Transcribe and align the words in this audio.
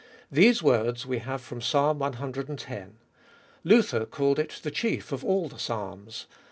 These 0.31 0.63
words 0.63 1.05
we 1.05 1.19
have 1.19 1.41
from 1.41 1.61
Psalm 1.61 2.01
ex. 2.01 2.17
Luther 3.63 4.05
called 4.07 4.39
it 4.39 4.59
the 4.63 4.71
chief 4.71 5.11
of 5.11 5.23
all 5.23 5.47
the 5.47 5.59
Psalms. 5.59 6.25